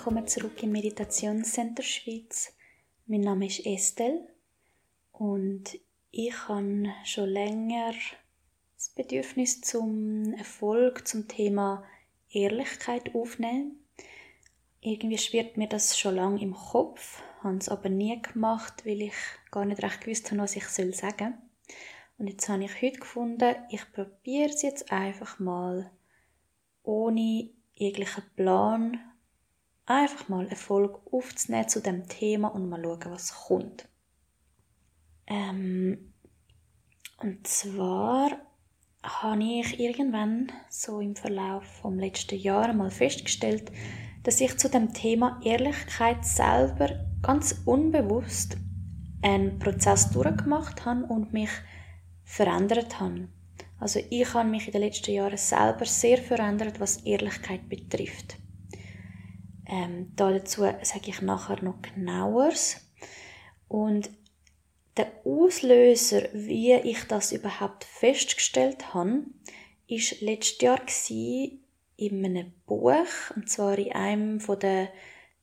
[0.00, 2.54] willkommen zurück im Meditationscenter Schweiz.
[3.06, 4.26] Mein Name ist Estelle
[5.12, 5.78] und
[6.10, 7.92] ich habe schon länger
[8.76, 11.84] das Bedürfnis zum Erfolg, zum Thema
[12.30, 13.84] Ehrlichkeit aufnehmen.
[14.80, 19.14] Irgendwie schwirrt mir das schon lange im Kopf, habe es aber nie gemacht, weil ich
[19.50, 21.34] gar nicht recht gewusst habe, was ich sagen soll.
[22.16, 25.90] Und jetzt habe ich heute gefunden, ich probiere es jetzt einfach mal
[26.84, 28.98] ohne jeglichen Plan
[29.90, 33.88] einfach mal Erfolg aufzunehmen zu dem Thema und mal schauen, was kommt.
[35.26, 36.12] Ähm,
[37.18, 38.30] und zwar
[39.02, 43.70] habe ich irgendwann so im Verlauf vom letzten Jahr mal festgestellt,
[44.22, 48.56] dass ich zu dem Thema Ehrlichkeit selber ganz unbewusst
[49.22, 51.50] einen Prozess durchgemacht habe und mich
[52.22, 53.28] verändert habe.
[53.78, 58.36] Also ich habe mich in den letzten Jahren selber sehr verändert, was Ehrlichkeit betrifft.
[59.70, 62.90] Ähm, dazu sage ich nachher noch genaueres.
[63.68, 64.10] Und
[64.96, 69.22] der Auslöser, wie ich das überhaupt festgestellt habe,
[69.86, 71.50] ist letztes Jahr
[71.96, 74.88] in einem Buch, und zwar in einem von der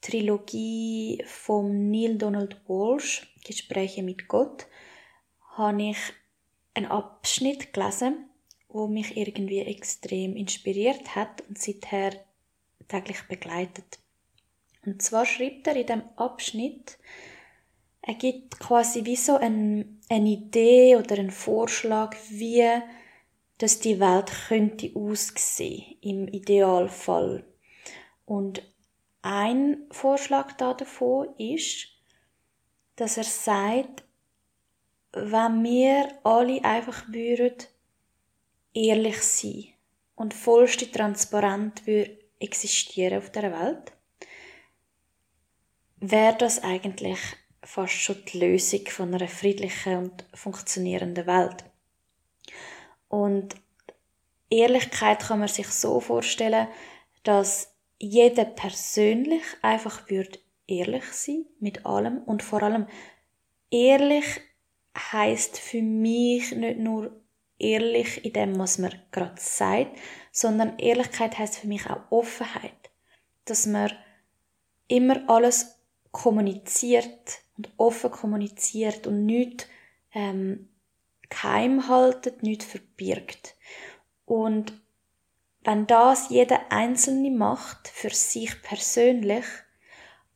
[0.01, 4.67] Trilogie von Neil Donald Walsh, Gespräche mit Gott,
[5.51, 5.97] habe ich
[6.73, 8.29] einen Abschnitt gelesen,
[8.67, 12.11] wo mich irgendwie extrem inspiriert hat und seither
[12.89, 13.99] täglich begleitet.
[14.87, 16.97] Und zwar schreibt er in dem Abschnitt,
[18.01, 22.65] er gibt quasi wie so ein, eine Idee oder einen Vorschlag, wie
[23.57, 27.43] dass die Welt könnte aussehen im Idealfall.
[28.25, 28.61] Und
[29.23, 31.89] ein Vorschlag da davon ist,
[32.95, 34.05] dass er sagt,
[35.11, 37.57] wenn wir alle einfach würden
[38.73, 39.65] ehrlich sein
[40.15, 43.96] und vollste Transparenz würde existieren auf der Welt,
[45.99, 47.19] wäre das eigentlich
[47.63, 51.65] fast schon die Lösung von einer friedlichen und funktionierenden Welt.
[53.09, 53.55] Und
[54.49, 56.67] Ehrlichkeit kann man sich so vorstellen,
[57.23, 62.87] dass jeder persönlich einfach wird ehrlich sein mit allem und vor allem
[63.71, 64.25] ehrlich
[65.11, 67.11] heißt für mich nicht nur
[67.59, 69.97] ehrlich in dem, was man gerade sagt,
[70.31, 72.91] sondern Ehrlichkeit heißt für mich auch Offenheit,
[73.45, 73.91] dass man
[74.87, 75.76] immer alles
[76.11, 79.67] kommuniziert und offen kommuniziert und nicht
[80.13, 80.69] ähm,
[81.29, 83.55] geheim haltet, nicht verbirgt.
[84.25, 84.73] Und
[85.63, 89.45] wenn das jeder Einzelne macht, für sich persönlich,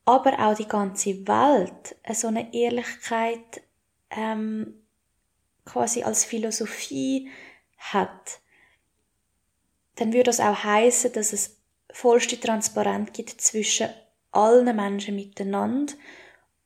[0.04, 3.62] aber auch die ganze Welt, so eine Ehrlichkeit
[4.10, 4.82] ähm,
[5.64, 7.30] quasi als Philosophie
[7.78, 8.40] hat,
[9.96, 11.56] dann würde das auch heißen, dass es
[11.92, 13.88] vollste Transparenz gibt zwischen
[14.32, 15.92] allen Menschen miteinander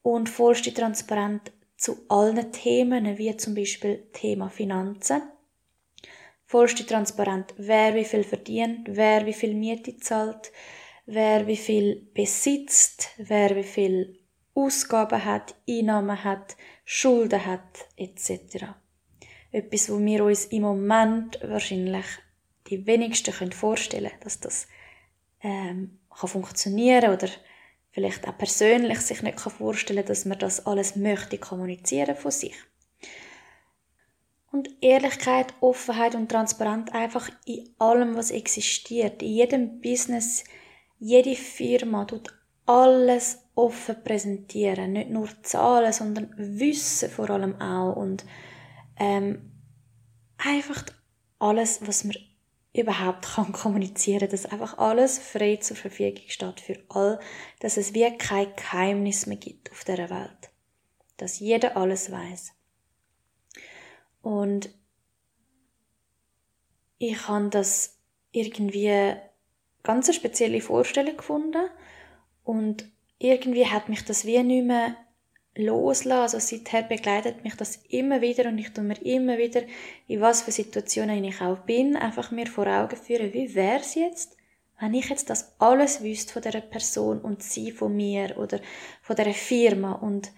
[0.02, 5.22] und vollste Transparenz zu allen Themen, wie zum Beispiel Thema Finanzen.
[6.46, 10.52] Vollste Transparenz, wer wie viel verdient, wer wie viel Miete zahlt,
[11.04, 14.18] wer wie viel besitzt, wer wie viel
[14.54, 18.66] Ausgaben hat, Einnahmen hat, Schulden hat, etc.
[19.50, 22.06] Etwas, wo wir uns im Moment wahrscheinlich
[22.68, 24.68] die wenigsten vorstellen können, dass das
[25.42, 27.28] ähm, kann funktionieren oder
[27.96, 32.54] vielleicht auch persönlich sich nicht vorstellen kann, dass man das alles möchte kommunizieren von sich.
[34.52, 40.44] Und Ehrlichkeit, Offenheit und Transparenz einfach in allem, was existiert, in jedem Business,
[40.98, 47.96] jede Firma tut alles offen präsentieren, nicht nur Zahlen, sondern Wissen vor allem auch.
[47.96, 48.26] Und
[48.98, 49.52] ähm,
[50.36, 50.84] einfach
[51.38, 52.16] alles, was man
[52.76, 57.18] überhaupt kann kommunizieren, dass einfach alles frei zur Verfügung steht für all,
[57.60, 60.50] dass es wie kein Geheimnis mehr gibt auf der Welt,
[61.16, 62.52] dass jeder alles weiß.
[64.22, 64.70] Und
[66.98, 67.98] ich habe das
[68.32, 69.14] irgendwie
[69.82, 71.68] ganz eine spezielle Vorstellung gefunden
[72.42, 74.96] und irgendwie hat mich das wie nicht mehr
[75.56, 76.36] loslassen.
[76.36, 79.62] Also seither begleitet mich das immer wieder und ich tue mir immer wieder,
[80.06, 83.94] in was für Situationen ich auch bin, einfach mir vor Augen führen, wie wäre es
[83.94, 84.36] jetzt,
[84.78, 88.60] wenn ich jetzt das alles wüsste von der Person und sie von mir oder
[89.02, 90.30] von der Firma und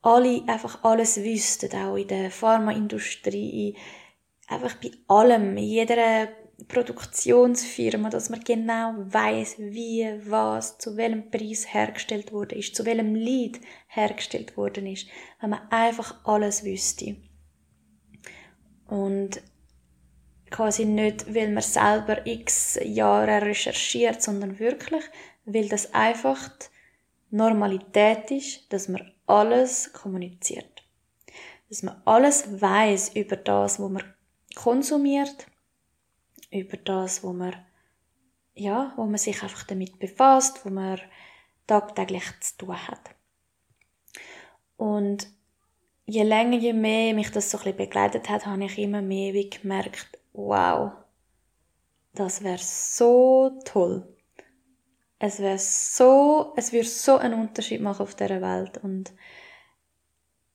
[0.00, 3.76] alle einfach alles wüssten, auch in der Pharmaindustrie,
[4.48, 6.28] einfach bei allem, in jeder
[6.64, 13.14] Produktionsfirma, dass man genau weiß, wie was zu welchem Preis hergestellt wurde ist, zu welchem
[13.14, 15.08] Lied hergestellt worden ist,
[15.40, 17.16] wenn man einfach alles wüsste.
[18.86, 19.42] Und
[20.50, 25.04] quasi nicht, weil man selber x Jahre recherchiert, sondern wirklich,
[25.44, 26.50] weil das einfach
[27.30, 30.84] Normalität ist, dass man alles kommuniziert.
[31.68, 34.04] Dass man alles weiß über das, wo man
[34.54, 35.46] konsumiert,
[36.52, 37.54] über das, wo man,
[38.54, 41.00] ja, wo man sich einfach damit befasst, wo man
[41.66, 43.14] tagtäglich zu tun hat.
[44.76, 45.28] Und
[46.06, 49.32] je länger, je mehr mich das so ein bisschen begleitet hat, habe ich immer mehr
[49.32, 50.92] wie gemerkt, wow,
[52.14, 54.06] das wäre so toll.
[55.18, 59.12] Es wäre so, es würde so einen Unterschied machen auf dieser Welt und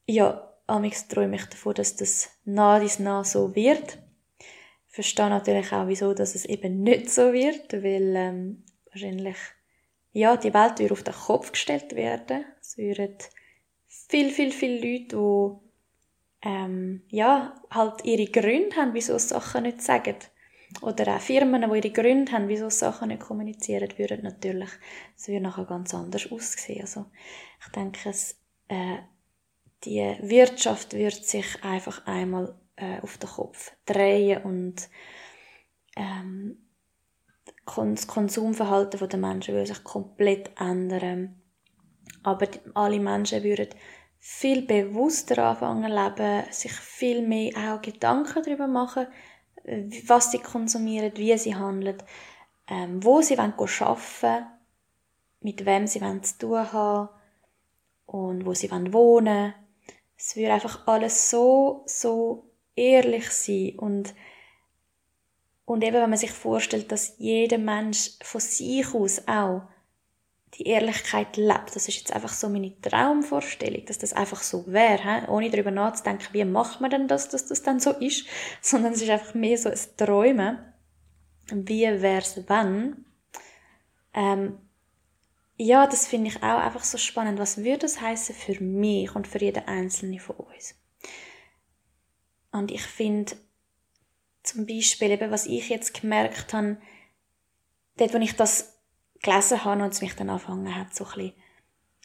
[0.05, 3.97] ja, amigs träume ich davon, dass das nah dies nah so wird.
[4.97, 9.37] Verstehe natürlich auch, wieso, dass es eben nicht so wird, weil ähm, wahrscheinlich
[10.11, 12.45] ja, die Welt würde auf den Kopf gestellt werden.
[12.59, 13.15] Es würden
[13.85, 15.59] viel, viel, viel Leute,
[16.41, 20.15] die ähm, ja, halt ihre Gründe haben, wieso Sachen nicht sagen.
[20.81, 24.71] Oder auch Firmen, die ihre Gründe haben, wieso Sachen nicht kommunizieren, würden natürlich,
[25.15, 26.81] es würde nachher ganz anders aussehen.
[26.81, 27.05] Also,
[27.61, 28.35] ich denke, es,
[28.67, 28.97] äh,
[29.83, 34.89] die Wirtschaft wird sich einfach einmal äh, auf den Kopf drehen und
[35.95, 36.57] ähm,
[37.65, 41.41] das Konsumverhalten der Menschen würde sich komplett ändern.
[42.23, 43.69] Aber alle Menschen würden
[44.19, 49.07] viel bewusster anfangen leben, sich viel mehr auch Gedanken darüber machen,
[50.05, 52.01] was sie konsumieren, wie sie handeln,
[52.67, 54.47] ähm, wo sie wollen arbeiten
[55.41, 57.09] mit wem sie wollen zu tun haben
[58.05, 59.53] und wo sie wollen wohnen.
[60.17, 62.46] Es würde einfach alles so, so
[62.77, 64.13] ehrlich sein und
[65.65, 69.63] und eben, wenn man sich vorstellt, dass jeder Mensch von sich aus auch
[70.53, 71.75] die Ehrlichkeit lebt.
[71.75, 76.29] Das ist jetzt einfach so meine Traumvorstellung, dass das einfach so wäre, ohne darüber nachzudenken,
[76.31, 78.25] wie macht man denn das, dass das dann so ist,
[78.61, 80.57] sondern es ist einfach mehr so ein Träumen.
[81.51, 83.05] Wie wär's wenn?
[84.13, 84.57] Ähm,
[85.57, 87.39] ja, das finde ich auch einfach so spannend.
[87.39, 90.75] Was würde das heißen für mich und für jeden Einzelnen von uns?
[92.57, 93.35] Und ich finde,
[94.43, 96.77] zum Beispiel, eben, was ich jetzt gemerkt habe,
[97.97, 98.77] dort, wo ich das
[99.21, 101.33] gelesen habe und es mich dann angefangen hat, so ein bisschen,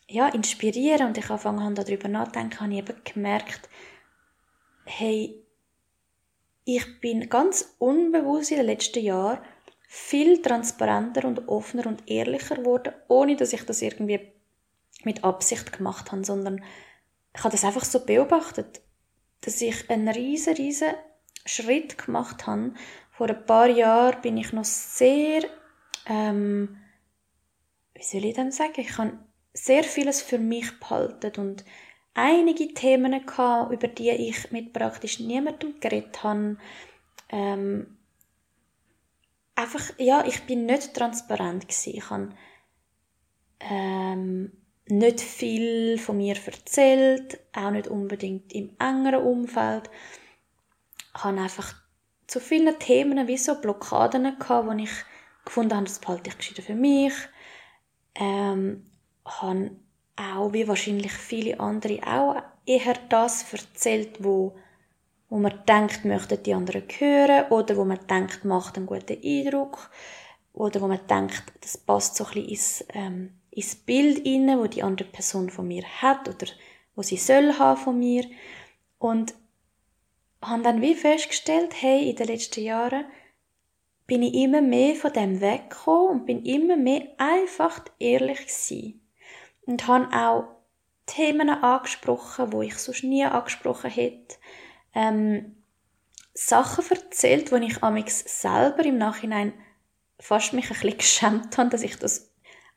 [0.09, 3.69] ja, inspirieren und ich angefangen habe, darüber nachzudenken, habe ich eben gemerkt,
[4.85, 5.43] hey,
[6.65, 9.41] ich bin ganz unbewusst in den letzten Jahren
[9.89, 14.33] viel transparenter und offener und ehrlicher geworden, ohne dass ich das irgendwie
[15.05, 16.63] mit Absicht gemacht habe, sondern
[17.35, 18.81] ich habe das einfach so beobachtet,
[19.43, 20.95] dass ich einen riesen, riesen
[21.45, 22.73] Schritt gemacht habe.
[23.11, 25.43] Vor ein paar Jahren bin ich noch sehr
[26.07, 26.77] ähm,
[28.03, 29.19] wie soll ich denn sagen, ich habe
[29.55, 31.65] sehr vieles für mich behalten und
[32.15, 36.57] einige Themen gehabt, über die ich mit praktisch niemandem geredet habe.
[37.29, 37.99] Ähm,
[39.55, 41.95] einfach, ja, ich bin nicht transparent gewesen.
[41.95, 42.35] Ich habe
[43.61, 44.53] ähm,
[44.87, 49.91] nicht viel von mir erzählt, auch nicht unbedingt im engeren Umfeld.
[51.15, 51.75] Ich habe einfach
[52.27, 54.91] zu vielen Themen wie so Blockaden gehabt, wo ich
[55.45, 57.15] gefunden habe, das behalte ich gescheiter für mich
[58.15, 58.91] ähm,
[59.25, 59.71] habe
[60.17, 64.57] auch, wie wahrscheinlich viele andere, auch eher das erzählt, wo,
[65.29, 69.91] wo man denkt, möchten die anderen hören, oder wo man denkt, macht einen guten Eindruck,
[70.53, 74.67] oder wo man denkt, das passt so ein bisschen ins, ähm, ins Bild inne, wo
[74.67, 76.47] die andere Person von mir hat, oder
[76.97, 78.25] wo sie soll haben von mir.
[78.99, 79.35] Und
[80.41, 83.05] habe dann wie festgestellt, hey, in den letzten Jahren,
[84.07, 89.01] bin ich immer mehr von dem weggekommen und bin immer mehr einfach ehrlich gewesen.
[89.65, 90.45] Und habe auch
[91.07, 94.37] Themen angesprochen, wo ich sonst nie angesprochen hätte.
[94.95, 95.57] Ähm,
[96.35, 99.53] Sachen erzählt, wo ich amix selber im Nachhinein
[100.19, 102.32] fast mich ein bisschen geschämt habe, dass ich das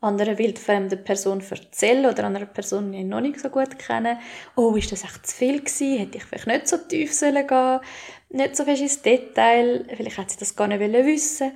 [0.06, 4.18] anderen wildfremden Person erzähle oder einer Person, die ich noch nicht so gut kenne.
[4.54, 5.98] Oh, ist das echt zu viel gewesen?
[5.98, 7.80] Hätte ich vielleicht nicht so tief sollen gehen
[8.28, 11.52] nicht so fest ins Detail, vielleicht hätte sie das gar nicht wissen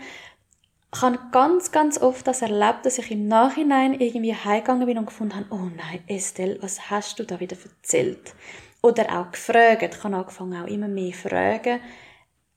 [0.92, 5.06] ich habe ganz, ganz oft das erlebt, dass ich im Nachhinein irgendwie heimgegangen bin und
[5.06, 8.34] gefunden habe, oh nein, Estelle, was hast du da wieder erzählt?
[8.82, 9.94] Oder auch gefragt.
[9.94, 11.80] Ich habe angefangen auch immer mehr fragen,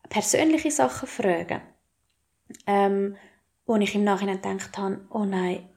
[0.09, 1.62] persönliche Sachen fragen.
[2.65, 3.15] Ähm,
[3.65, 5.69] wo ich im Nachhinein gedacht habe, oh nein,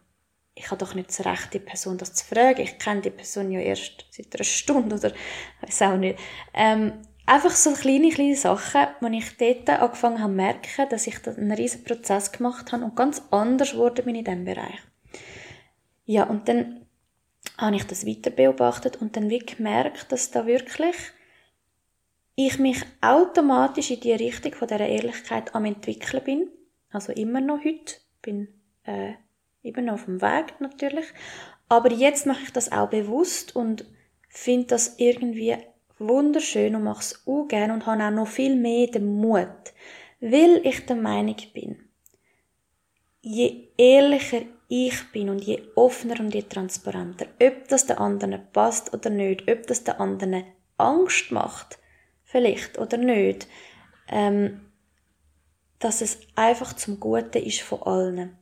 [0.58, 2.62] ich habe doch nicht das Recht, die Person das zu fragen.
[2.62, 5.12] Ich kenne die Person ja erst seit einer Stunde oder
[5.60, 6.18] weiß auch nicht.
[6.54, 6.94] Ähm,
[7.26, 11.52] einfach so kleine, kleine Sachen, wo ich dort angefangen habe zu merken, dass ich einen
[11.52, 14.80] riesen Prozess gemacht habe und ganz anders geworden bin in diesem Bereich.
[16.06, 16.86] Ja, und dann
[17.58, 20.96] habe ich das weiter beobachtet und dann wie gemerkt, dass da wirklich
[22.34, 26.48] ich mich automatisch in die Richtung von dieser Ehrlichkeit am entwickeln bin.
[26.90, 27.96] Also immer noch heute.
[28.22, 28.48] Bin
[28.84, 29.14] äh,
[29.66, 31.06] eben auf dem Weg natürlich.
[31.68, 33.84] Aber jetzt mache ich das auch bewusst und
[34.28, 35.56] finde das irgendwie
[35.98, 39.48] wunderschön und mache es auch gerne und habe auch noch viel mehr den Mut,
[40.20, 41.88] weil ich der Meinung bin,
[43.22, 48.92] je ehrlicher ich bin und je offener und je transparenter, ob das der anderen passt
[48.92, 50.44] oder nicht, ob das der anderen
[50.76, 51.78] Angst macht,
[52.24, 53.46] vielleicht oder nicht,
[54.08, 54.60] ähm,
[55.78, 58.38] dass es einfach zum Guten ist von allen.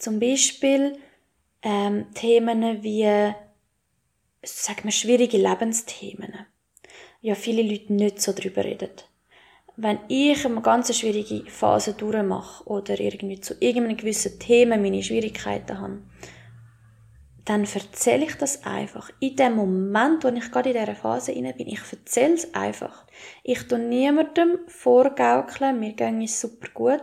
[0.00, 0.96] Zum Beispiel
[1.62, 3.04] ähm, Themen wie,
[4.42, 6.46] sagen wir, schwierige Lebensthemen.
[7.20, 8.88] Ja, viele Leute nicht so drüber reden.
[9.76, 15.78] Wenn ich eine ganz schwierige Phase durchmache oder irgendwie zu irgendeinem gewissen Thema meine Schwierigkeiten
[15.78, 16.02] habe,
[17.44, 19.10] dann erzähle ich das einfach.
[19.20, 23.04] In dem Moment, wo ich gerade in dieser Phase inne bin, ich erzähle es einfach.
[23.42, 27.02] Ich tue niemandem vorgaukeln, mir ging es super gut,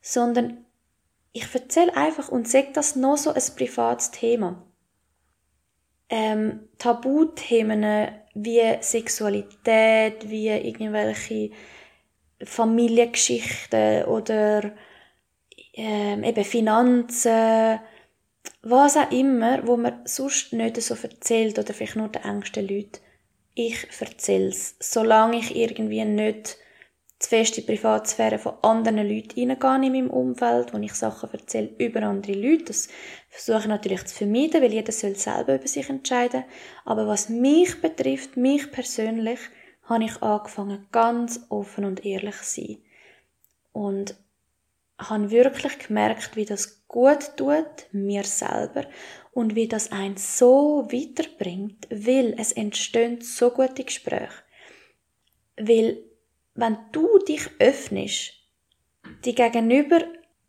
[0.00, 0.64] sondern
[1.38, 4.62] ich erzähle einfach und sage das noch so ein privates Thema.
[6.08, 11.50] Ähm, Tabuthemen wie Sexualität, wie irgendwelche
[12.42, 14.72] Familiengeschichten oder
[15.74, 17.80] ähm, eben Finanzen,
[18.62, 23.00] was auch immer, wo man sonst nicht so erzählt oder vielleicht nur den engsten Leuten.
[23.54, 26.58] Ich erzähle es, solange ich irgendwie nicht
[27.18, 31.30] zu fest in die Privatsphäre von anderen Leuten reingehe in meinem Umfeld, wo ich Sachen
[31.32, 32.66] erzähle über andere Leute.
[32.66, 32.88] Das
[33.28, 36.44] versuche ich natürlich zu vermeiden, weil jeder soll selber über sich entscheiden.
[36.84, 39.40] Aber was mich betrifft, mich persönlich,
[39.84, 42.78] habe ich angefangen, ganz offen und ehrlich zu sein.
[43.72, 44.14] Und
[44.98, 48.84] habe wirklich gemerkt, wie das gut tut, mir selber,
[49.32, 54.32] und wie das einen so weiterbringt, weil es entstehen so gute Gespräche.
[55.56, 56.02] Weil
[56.58, 58.32] wenn du dich öffnest,
[59.24, 60.00] die gegenüber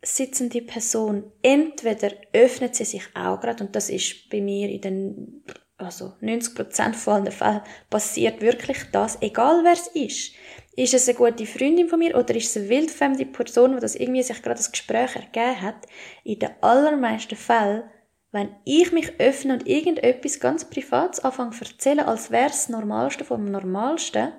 [0.02, 5.44] sitzende Person, entweder öffnet sie sich auch gerade, und das ist bei mir in den,
[5.78, 7.62] also 90% von allen Fällen
[7.92, 10.34] passiert wirklich das, egal wer es ist.
[10.76, 13.96] Ist es eine gute Freundin von mir oder ist es eine wildfremde Person, wo das
[13.96, 15.86] irgendwie sich gerade das Gespräch ergeben hat?
[16.24, 17.84] In den allermeisten Fällen,
[18.32, 22.70] wenn ich mich öffne und irgendetwas ganz Privates anfange zu erzählen, als wäre es das
[22.70, 24.34] Normalste vom Normalsten,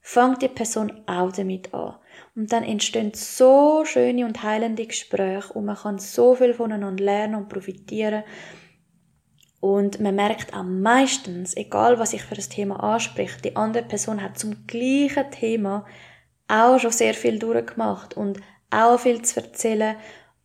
[0.00, 1.96] fängt die Person auch damit an.
[2.34, 7.34] Und dann entstehen so schöne und heilende Gespräche und man kann so viel voneinander lernen
[7.36, 8.24] und profitieren.
[9.60, 14.22] Und man merkt auch meistens, egal was ich für das Thema anspricht, die andere Person
[14.22, 15.84] hat zum gleichen Thema
[16.48, 18.40] auch schon sehr viel durchgemacht und
[18.70, 19.96] auch viel zu erzählen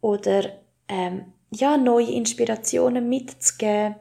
[0.02, 0.50] oder
[0.90, 3.96] ähm, ja neue Inspirationen mitzugeben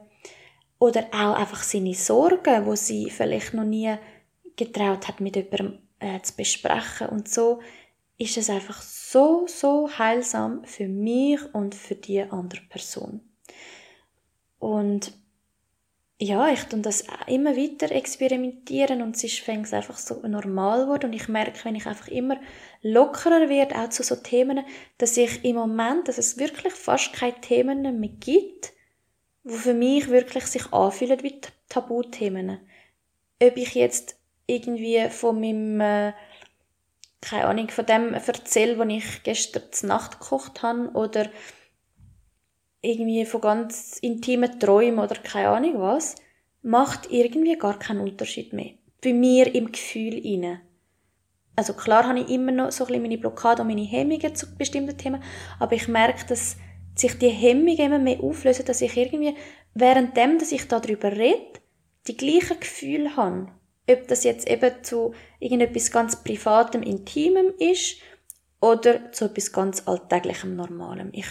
[0.79, 3.95] oder auch einfach seine Sorgen, wo sie vielleicht noch nie
[4.55, 7.09] getraut hat, mit jemandem äh, zu besprechen.
[7.09, 7.61] Und so
[8.17, 13.21] ist es einfach so, so heilsam für mich und für die andere Person.
[14.59, 15.13] Und
[16.17, 21.13] ja, ich tue das immer weiter experimentieren und es fängt einfach so normal geworden und
[21.13, 22.39] ich merke, wenn ich einfach immer
[22.81, 24.65] lockerer werde, auch zu so Themen,
[24.97, 28.71] dass ich im Moment, dass es wirklich fast keine Themen mehr gibt,
[29.43, 32.59] wo für mich wirklich sich anfühlen wie Tabuthemen.
[33.43, 36.13] Ob ich jetzt irgendwie von meinem, äh,
[37.21, 41.29] keine Ahnung, von dem erzähle, was ich gestern zur Nacht gekocht habe, oder
[42.81, 46.15] irgendwie von ganz intimen Träumen oder keine Ahnung was,
[46.61, 48.73] macht irgendwie gar keinen Unterschied mehr.
[49.03, 50.61] Bei mir im Gefühl inne.
[51.55, 54.55] Also klar habe ich immer noch so ein bisschen meine Blockade und meine Hemmungen zu
[54.55, 55.23] bestimmten Themen,
[55.57, 56.57] aber ich merke, dass
[56.95, 59.35] sich die Hemmungen immer mehr auflösen, dass ich irgendwie,
[59.73, 61.59] währenddem, dass ich darüber rede,
[62.07, 63.51] die gleichen Gefühle habe
[63.89, 67.97] ob das jetzt eben zu irgendetwas ganz Privatem, Intimem ist
[68.61, 71.09] oder zu etwas ganz Alltäglichem, Normalem.
[71.13, 71.27] Ich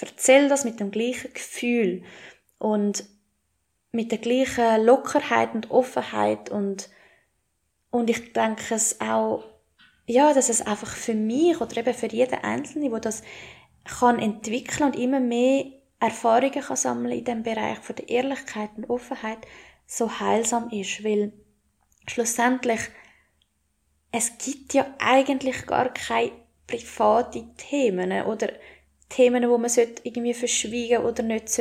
[0.00, 2.02] erzähle das mit dem gleichen Gefühl
[2.58, 3.04] und
[3.92, 6.90] mit der gleichen Lockerheit und Offenheit und,
[7.90, 9.44] und ich denke es auch,
[10.06, 13.22] ja, dass es einfach für mich oder eben für jeden Einzelnen, wo das
[13.84, 15.66] kann entwickeln und immer mehr
[16.00, 19.38] Erfahrungen kann sammeln in dem Bereich von der Ehrlichkeit und Offenheit,
[19.86, 21.32] so heilsam ist, weil
[22.06, 22.80] schlussendlich,
[24.12, 26.32] es gibt ja eigentlich gar keine
[26.66, 28.52] private Themen oder
[29.08, 29.70] Themen, wo man
[30.02, 31.58] irgendwie verschwiegen oder nicht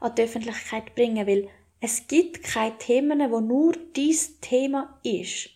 [0.00, 1.48] an die Öffentlichkeit bringen will.
[1.80, 5.50] Es gibt keine Themen, wo nur dies Thema ist.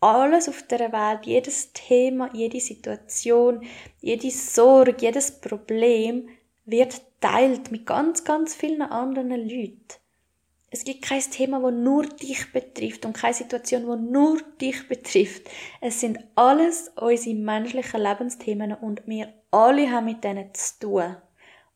[0.00, 3.66] Alles auf der Welt, jedes Thema, jede Situation,
[4.00, 6.28] jede Sorge, jedes Problem
[6.64, 9.98] wird teilt mit ganz, ganz vielen anderen Leuten.
[10.70, 15.48] Es gibt kein Thema, wo nur dich betrifft und keine Situation, wo nur dich betrifft.
[15.80, 21.16] Es sind alles unsere menschlichen Lebensthemen und wir alle haben mit denen zu tun.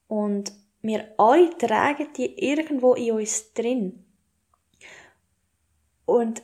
[0.08, 4.04] Und wir alle tragen die irgendwo in uns drin.
[6.04, 6.42] Und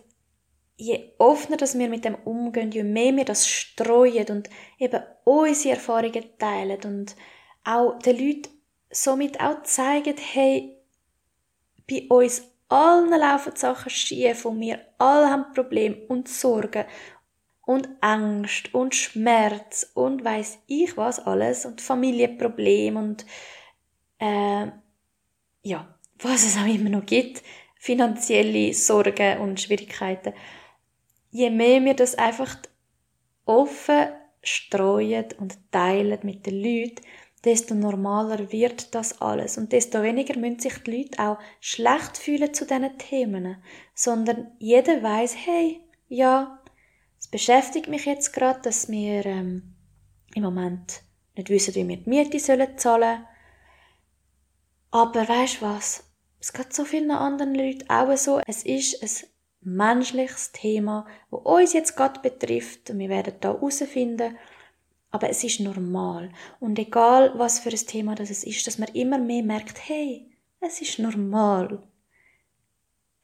[0.79, 5.75] je offener dass wir mit dem umgehen, je mehr wir das streuen und eben unsere
[5.75, 7.17] Erfahrungen teilen und
[7.65, 8.49] auch den Leuten
[8.91, 10.78] somit auch zeigen, hey,
[11.89, 16.85] bei uns allen laufen Sachen schief und wir alle haben Probleme und Sorgen
[17.63, 23.27] und Angst und Schmerz und weiß ich was alles und Familienprobleme und
[24.19, 24.67] äh,
[25.63, 27.43] ja, was es auch immer noch gibt,
[27.77, 30.35] finanzielle Sorgen und Schwierigkeiten.
[31.31, 32.57] Je mehr wir das einfach
[33.45, 34.09] offen
[34.43, 37.03] streuen und teilen mit den Leuten,
[37.45, 42.53] desto normaler wird das alles und desto weniger müssen sich die Leute auch schlecht fühlen
[42.53, 43.63] zu diesen Themen,
[43.95, 46.63] sondern jeder weiß, hey, ja,
[47.19, 49.75] es beschäftigt mich jetzt gerade, dass wir ähm,
[50.35, 51.03] im Moment
[51.37, 53.25] nicht wissen, wie wir die Miete sollen zahlen
[54.91, 56.05] aber weißt was?
[56.41, 58.41] Es geht so vielen anderen Leuten auch so.
[58.47, 59.29] Es ist ein
[59.77, 64.39] menschliches Thema, wo uns jetzt gerade betrifft und wir werden da herausfinden,
[65.11, 66.31] aber es ist normal.
[66.61, 70.81] Und egal, was für ein Thema das ist, dass man immer mehr merkt, hey, es
[70.81, 71.83] ist normal.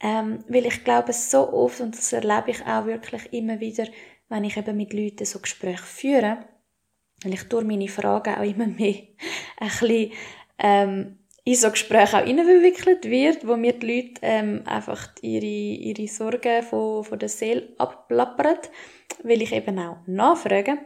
[0.00, 3.86] Ähm, weil ich glaube, so oft, und das erlebe ich auch wirklich immer wieder,
[4.28, 6.38] wenn ich eben mit Leuten so Gespräche führe,
[7.22, 9.02] weil ich durch meine Fragen auch immer mehr
[9.58, 10.12] ein bisschen,
[10.58, 16.08] ähm, in so Gespräche auch hineinverwickelt wird, wo mir die Leute ähm, einfach ihre, ihre
[16.08, 18.58] Sorgen von, von der Seele abplappern,
[19.22, 20.78] weil ich eben auch nachfrage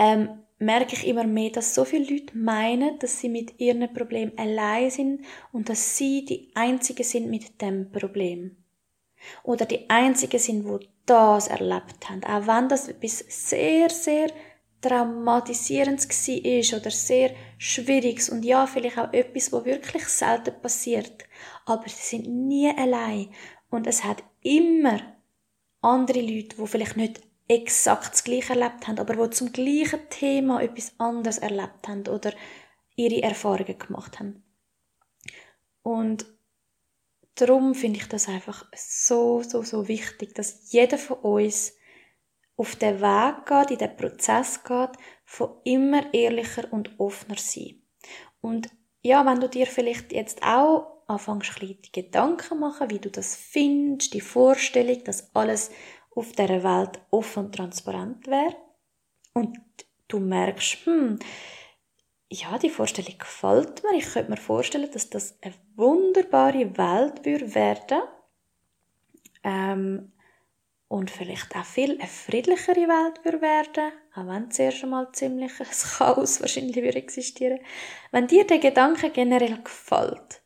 [0.00, 4.32] ähm, merke ich immer mehr, dass so viele Leute meinen, dass sie mit ihren Problemen
[4.38, 8.56] allein sind und dass sie die Einzigen sind mit dem Problem.
[9.42, 12.24] Oder die Einzigen sind, wo das erlebt haben.
[12.24, 14.30] Auch wenn das etwas sehr, sehr
[14.80, 21.26] traumatisierendes war oder sehr schwieriges und ja, vielleicht auch etwas, wo wirklich selten passiert.
[21.66, 23.28] Aber sie sind nie allein.
[23.68, 24.98] Und es hat immer
[25.82, 30.62] andere Leute, die vielleicht nicht exakt das Gleiche erlebt haben, aber wo zum gleichen Thema
[30.62, 32.32] etwas anderes erlebt haben oder
[32.94, 34.44] ihre Erfahrungen gemacht haben.
[35.82, 36.26] Und
[37.34, 41.72] darum finde ich das einfach so, so, so wichtig, dass jeder von uns
[42.56, 44.90] auf den Weg geht, in den Prozess geht,
[45.24, 47.82] von immer ehrlicher und offener sein.
[48.40, 48.70] Und
[49.02, 54.14] ja, wenn du dir vielleicht jetzt auch anfängst, bisschen Gedanken machen, wie du das findest,
[54.14, 55.72] die Vorstellung, dass alles
[56.14, 58.56] auf dieser Welt offen und transparent wäre
[59.32, 59.58] und
[60.08, 61.18] du merkst, hm,
[62.32, 63.98] ja, die Vorstellung gefällt mir.
[63.98, 68.02] Ich könnte mir vorstellen, dass das eine wunderbare Welt würde werden
[69.42, 70.12] ähm,
[70.88, 75.66] und vielleicht auch viel eine friedlichere Welt würde werden, auch wenn zuerst einmal ziemlich ein
[75.98, 77.60] Chaos wahrscheinlich würde existieren.
[78.12, 80.42] Wenn dir der Gedanke generell gefällt,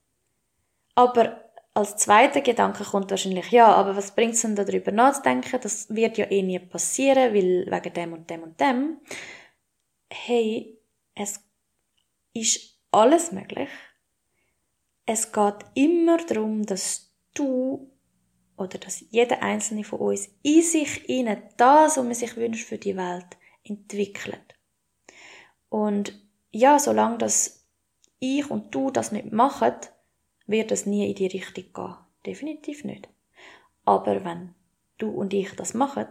[0.95, 1.44] aber
[1.75, 5.61] als zweiter Gedanke kommt wahrscheinlich, ja, aber was bringt es denn darüber nachzudenken?
[5.61, 9.01] Das wird ja eh nie passieren, weil wegen dem und dem und dem.
[10.09, 10.79] Hey,
[11.17, 11.45] es
[12.33, 13.69] ist alles möglich.
[15.05, 17.91] Es geht immer darum, dass du
[18.57, 22.79] oder dass jeder einzelne von uns in sich inne das, was man sich wünscht für
[22.79, 23.27] die Welt,
[23.65, 24.55] entwickelt.
[25.69, 27.67] Und ja, solange das
[28.21, 29.75] ich und du das nicht machen,
[30.47, 31.97] wird es nie in die Richtung gehen.
[32.27, 33.09] Definitiv nicht.
[33.85, 34.55] Aber wenn
[34.99, 36.09] du und ich das machen,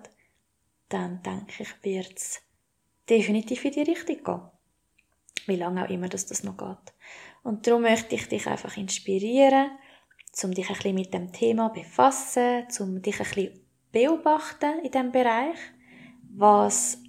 [0.89, 2.41] dann denke ich, wird es
[3.09, 4.41] definitiv in die Richtung gehen.
[5.47, 6.93] Wie lange auch immer dass das noch geht.
[7.43, 9.71] Und darum möchte ich dich einfach inspirieren,
[10.43, 13.59] um dich ein bisschen mit dem Thema befassen, um dich ein bisschen
[13.91, 15.57] beobachten in diesem Bereich.
[16.35, 17.03] Was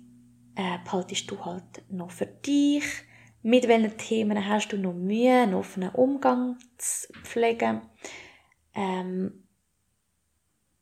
[0.57, 2.85] äh, behaltest du halt noch für dich?
[3.46, 7.83] Mit welchen Themen hast du noch Mühe, einen offenen Umgang zu pflegen?
[8.74, 9.46] Ähm,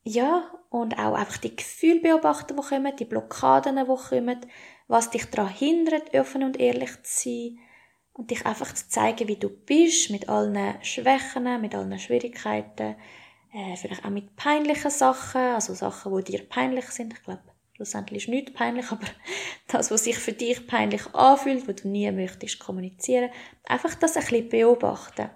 [0.05, 4.39] ja, und auch einfach die Gefühle beobachten, die kommen, die Blockaden, die kommen,
[4.87, 7.59] was dich daran hindert, offen und ehrlich zu sein
[8.13, 12.95] und dich einfach zu zeigen, wie du bist, mit allen Schwächen, mit allen Schwierigkeiten,
[13.53, 17.11] äh, vielleicht auch mit peinlichen Sachen, also Sachen, die dir peinlich sind.
[17.11, 17.43] Ich glaube,
[17.75, 19.07] Schlussendlich ist nichts peinlich, aber
[19.67, 23.29] das, was sich für dich peinlich anfühlt, was du nie möchtest kommunizieren,
[23.65, 25.29] einfach das ein bisschen beobachten.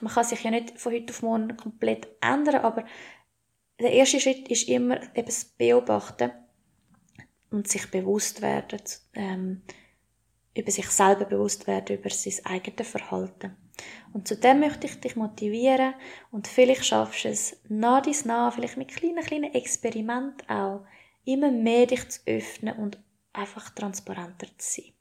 [0.00, 2.84] Man kann sich ja nicht von heute auf morgen komplett ändern, aber
[3.80, 6.30] der erste Schritt ist immer eben das Beobachten
[7.50, 8.80] und sich bewusst werden,
[9.14, 9.62] ähm,
[10.54, 13.56] über sich selber bewusst werden, über sein eigenes Verhalten.
[14.12, 15.94] Und zu dem möchte ich dich motivieren
[16.30, 20.84] und vielleicht schaffst du es nach dies nach, vielleicht mit kleinen, kleinen Experimenten auch,
[21.32, 22.98] immer mehr dich zu öffnen und
[23.32, 24.92] einfach transparenter zu sein.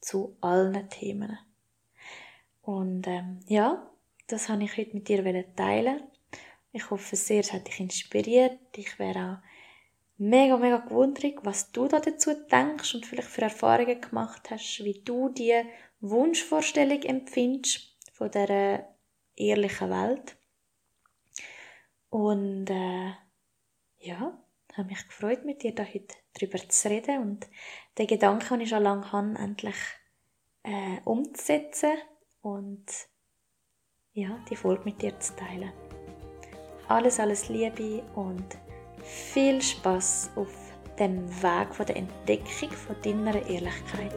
[0.00, 1.38] Zu allen Themen.
[2.62, 3.90] Und ähm, ja,
[4.26, 6.02] das habe ich heute mit dir teilen.
[6.72, 8.58] Ich hoffe sehr, es hat dich inspiriert.
[8.76, 9.48] Ich wäre auch
[10.18, 15.00] mega, mega gewundert, was du da dazu denkst und vielleicht für Erfahrungen gemacht hast, wie
[15.04, 15.62] du die
[16.00, 18.94] Wunschvorstellung empfindest von der
[19.36, 20.36] ehrlichen Welt.
[22.10, 23.12] Und äh,
[23.98, 24.38] ja,
[24.76, 27.48] habe mich gefreut, mit dir da heute drüber zu reden und
[27.98, 29.76] den Gedanken, den ich schon lange habe, endlich
[30.64, 31.92] äh, umzusetzen
[32.40, 32.86] und
[34.12, 35.72] ja, die Folge mit dir zu teilen.
[36.88, 38.58] Alles, alles Liebe und
[39.02, 40.54] viel Spaß auf
[40.98, 44.14] dem Weg von der Entdeckung von deiner Ehrlichkeit.